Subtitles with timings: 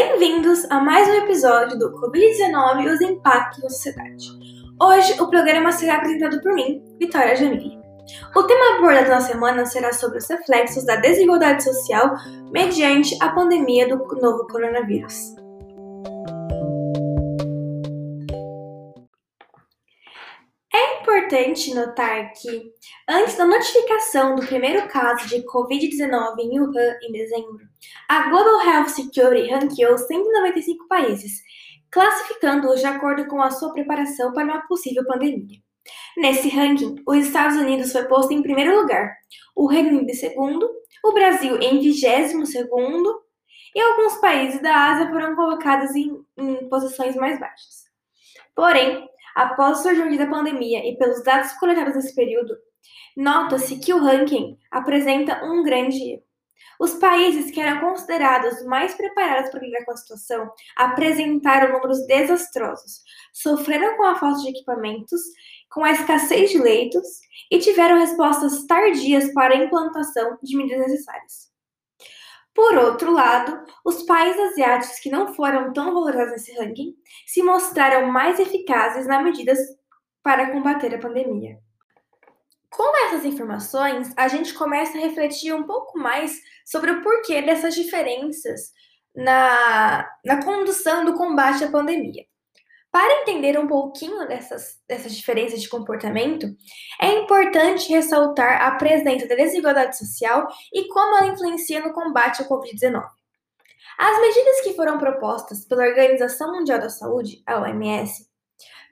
[0.00, 4.28] Bem-vindos a mais um episódio do Covid-19 e os impactos na sociedade.
[4.80, 7.76] Hoje o programa será apresentado por mim, Vitória Jamile.
[8.32, 12.14] O tema abordado na semana será sobre os reflexos da desigualdade social
[12.52, 15.34] mediante a pandemia do novo coronavírus.
[21.28, 22.72] Importante notar que,
[23.06, 27.68] antes da notificação do primeiro caso de Covid-19 em Wuhan em dezembro,
[28.08, 31.42] a Global Health Security ranqueou 195 países,
[31.90, 35.58] classificando-os de acordo com a sua preparação para uma possível pandemia.
[36.16, 39.14] Nesse ranking, os Estados Unidos foi posto em primeiro lugar,
[39.54, 40.66] o Reino Unido em segundo,
[41.04, 43.22] o Brasil em vigésimo segundo
[43.74, 47.86] e alguns países da Ásia foram colocados em, em posições mais baixas.
[48.54, 49.08] Porém,
[49.38, 52.56] Após o surgimento da pandemia e pelos dados coletados nesse período,
[53.16, 56.24] nota-se que o ranking apresenta um grande erro.
[56.80, 63.04] Os países que eram considerados mais preparados para lidar com a situação apresentaram números desastrosos,
[63.32, 65.20] sofreram com a falta de equipamentos,
[65.70, 67.06] com a escassez de leitos
[67.48, 71.47] e tiveram respostas tardias para a implantação de medidas necessárias.
[72.58, 76.92] Por outro lado, os países asiáticos que não foram tão valorizados nesse ranking
[77.24, 79.60] se mostraram mais eficazes nas medidas
[80.24, 81.56] para combater a pandemia.
[82.68, 86.36] Com essas informações, a gente começa a refletir um pouco mais
[86.66, 88.72] sobre o porquê dessas diferenças
[89.14, 92.24] na, na condução do combate à pandemia.
[92.90, 96.46] Para entender um pouquinho dessas, dessas diferenças de comportamento,
[97.00, 102.48] é importante ressaltar a presença da desigualdade social e como ela influencia no combate ao
[102.48, 103.04] Covid-19.
[103.98, 108.26] As medidas que foram propostas pela Organização Mundial da Saúde, a OMS,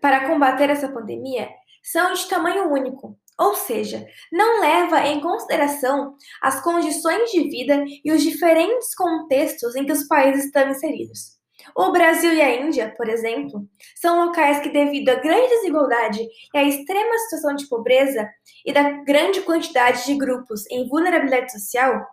[0.01, 1.49] para combater essa pandemia
[1.83, 8.13] são de tamanho único, ou seja, não leva em consideração as condições de vida e
[8.13, 11.36] os diferentes contextos em que os países estão inseridos.
[11.75, 16.21] O Brasil e a Índia, por exemplo, são locais que, devido à grande desigualdade
[16.55, 18.29] e à extrema situação de pobreza
[18.65, 22.07] e da grande quantidade de grupos em vulnerabilidade social,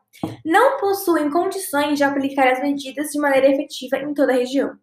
[0.46, 4.78] não possuem condições de aplicar as medidas de maneira efetiva em toda a região.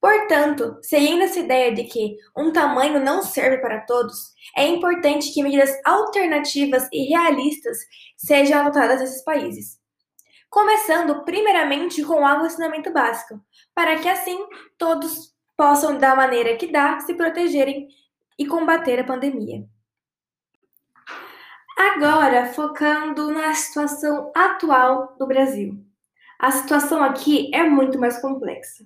[0.00, 5.42] Portanto, seguindo essa ideia de que um tamanho não serve para todos, é importante que
[5.42, 7.76] medidas alternativas e realistas
[8.16, 9.79] sejam adotadas nesses países
[10.50, 13.40] começando primeiramente com o abastecimento básico,
[13.72, 14.44] para que assim
[14.76, 17.88] todos possam, da maneira que dá, se protegerem
[18.36, 19.64] e combater a pandemia.
[21.78, 25.82] Agora, focando na situação atual do Brasil.
[26.38, 28.84] A situação aqui é muito mais complexa.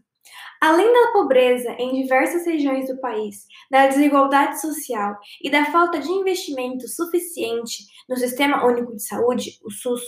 [0.65, 6.11] Além da pobreza em diversas regiões do país, da desigualdade social e da falta de
[6.11, 10.01] investimento suficiente no Sistema Único de Saúde, o SUS,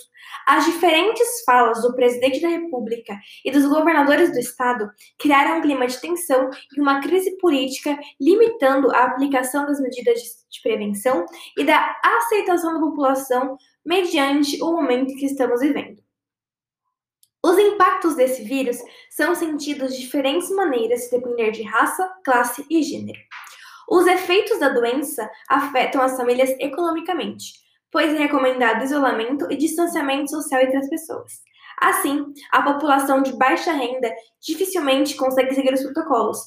[0.47, 5.87] as diferentes falas do presidente da República e dos governadores do estado criaram um clima
[5.87, 10.19] de tensão e uma crise política, limitando a aplicação das medidas
[10.51, 11.27] de prevenção
[11.59, 16.06] e da aceitação da população mediante o momento que estamos vivendo.
[17.47, 18.77] Os impactos desse vírus
[19.09, 23.21] são sentidos de diferentes maneiras se depender de raça, classe e gênero.
[23.89, 27.53] Os efeitos da doença afetam as famílias economicamente,
[27.93, 31.35] pois é recomendado isolamento e distanciamento social entre as pessoas.
[31.81, 36.41] Assim, a população de baixa renda dificilmente consegue seguir os protocolos,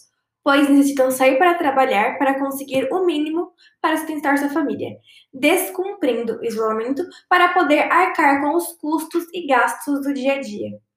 [0.43, 4.97] pois necessitam sair para trabalhar para conseguir o mínimo para sustentar sua família,
[5.33, 10.88] descumprindo o isolamento para poder arcar com os custos e gastos do dia a dia.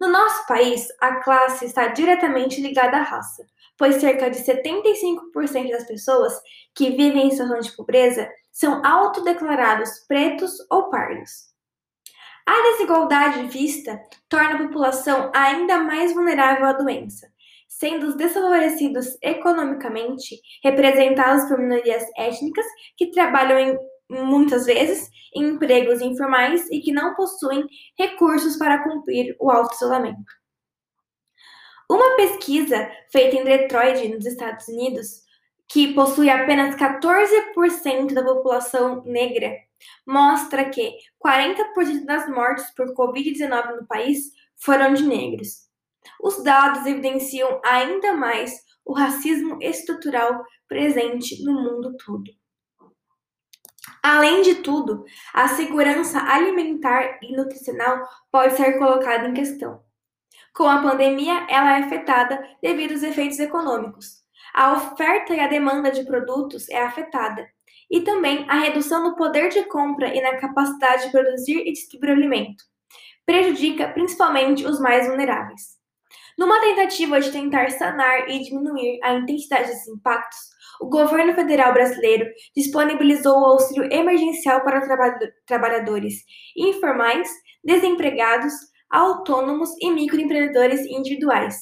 [0.00, 3.46] No nosso país, a classe está diretamente ligada à raça,
[3.78, 6.34] pois cerca de 75% das pessoas
[6.74, 11.54] que vivem em situação de pobreza são autodeclarados pretos ou pardos.
[12.46, 17.26] A desigualdade vista torna a população ainda mais vulnerável à doença,
[17.66, 22.64] sendo os desfavorecidos economicamente representados por minorias étnicas
[22.96, 23.78] que trabalham em
[24.08, 27.66] muitas vezes em empregos informais e que não possuem
[27.98, 30.24] recursos para cumprir o auto-isolamento.
[31.88, 35.22] Uma pesquisa feita em Detroit, nos Estados Unidos,
[35.68, 39.52] que possui apenas 14% da população negra,
[40.06, 45.66] mostra que 40% das mortes por Covid-19 no país foram de negros.
[46.20, 52.24] Os dados evidenciam ainda mais o racismo estrutural presente no mundo todo.
[54.08, 55.04] Além de tudo,
[55.34, 59.82] a segurança alimentar e nutricional pode ser colocada em questão.
[60.54, 64.22] Com a pandemia, ela é afetada devido aos efeitos econômicos.
[64.54, 67.48] A oferta e a demanda de produtos é afetada,
[67.90, 72.12] e também a redução no poder de compra e na capacidade de produzir e distribuir
[72.12, 72.62] alimento.
[73.26, 75.75] Prejudica principalmente os mais vulneráveis.
[76.38, 80.38] Numa tentativa de tentar sanar e diminuir a intensidade desses impactos,
[80.80, 84.82] o governo federal brasileiro disponibilizou o auxílio emergencial para
[85.46, 86.14] trabalhadores
[86.54, 87.28] informais,
[87.64, 88.52] desempregados,
[88.90, 91.56] autônomos e microempreendedores individuais,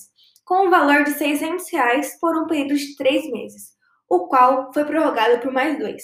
[0.44, 3.74] com um valor de 600 reais por um período de três meses,
[4.08, 6.02] o qual foi prorrogado por mais dois.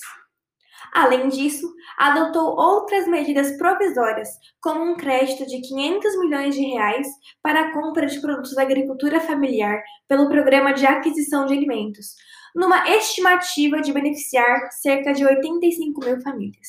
[0.93, 4.29] Além disso, adotou outras medidas provisórias,
[4.61, 7.07] como um crédito de 500 milhões de reais
[7.43, 12.15] para a compra de produtos da agricultura familiar pelo Programa de Aquisição de Alimentos,
[12.55, 16.69] numa estimativa de beneficiar cerca de 85 mil famílias.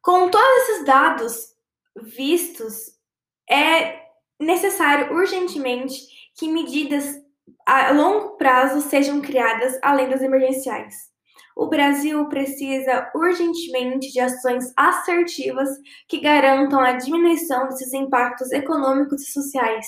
[0.00, 1.54] Com todos esses dados
[1.96, 2.96] vistos,
[3.50, 4.06] é
[4.38, 6.00] necessário urgentemente
[6.36, 7.16] que medidas
[7.66, 11.15] a longo prazo sejam criadas além das emergenciais.
[11.56, 15.70] O Brasil precisa urgentemente de ações assertivas
[16.06, 19.86] que garantam a diminuição desses impactos econômicos e sociais,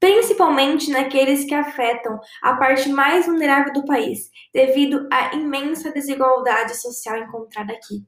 [0.00, 7.16] principalmente naqueles que afetam a parte mais vulnerável do país, devido à imensa desigualdade social
[7.18, 8.04] encontrada aqui.